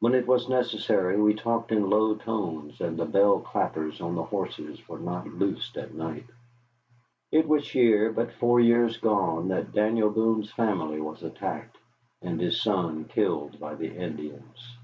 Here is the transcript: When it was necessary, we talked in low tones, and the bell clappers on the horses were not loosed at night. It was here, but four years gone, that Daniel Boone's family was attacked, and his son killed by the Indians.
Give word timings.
When 0.00 0.12
it 0.16 0.26
was 0.26 0.48
necessary, 0.48 1.20
we 1.22 1.34
talked 1.34 1.70
in 1.70 1.88
low 1.88 2.16
tones, 2.16 2.80
and 2.80 2.96
the 2.98 3.04
bell 3.04 3.38
clappers 3.38 4.00
on 4.00 4.16
the 4.16 4.24
horses 4.24 4.80
were 4.88 4.98
not 4.98 5.28
loosed 5.28 5.76
at 5.76 5.94
night. 5.94 6.26
It 7.30 7.46
was 7.46 7.70
here, 7.70 8.10
but 8.10 8.32
four 8.32 8.58
years 8.58 8.96
gone, 8.96 9.46
that 9.50 9.70
Daniel 9.70 10.10
Boone's 10.10 10.50
family 10.50 11.00
was 11.00 11.22
attacked, 11.22 11.78
and 12.22 12.40
his 12.40 12.60
son 12.60 13.04
killed 13.04 13.60
by 13.60 13.76
the 13.76 13.94
Indians. 13.94 14.76